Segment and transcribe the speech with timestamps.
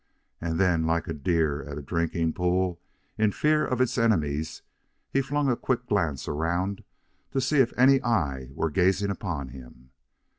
[0.41, 2.81] And then, like a deer at a drinking pool
[3.19, 4.63] in fear of its enemies,
[5.11, 6.83] he flung a quick glance around
[7.33, 9.91] to see if any eye were gazing upon him.